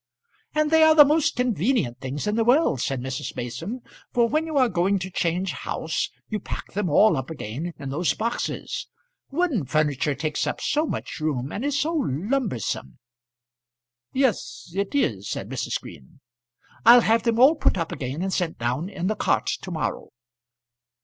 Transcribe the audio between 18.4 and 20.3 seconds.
down in the cart to morrow."